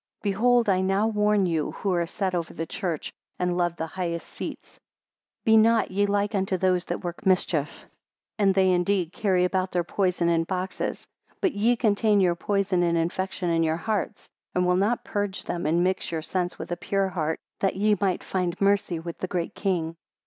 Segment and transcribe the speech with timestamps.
[0.23, 3.85] 102 Behold I now warn you who are set over the church, and love the
[3.85, 4.79] highest seats,
[5.45, 7.69] be not ye like unto those that work mischief.
[7.69, 7.93] 103
[8.39, 11.05] And they indeed carry about their poison in boxes,
[11.39, 15.67] but ye contain your poison and infection in your hearts, and will not purge them,
[15.67, 19.27] and mix your sense with a pure heart, that ye might find mercy with the
[19.27, 19.95] Great King.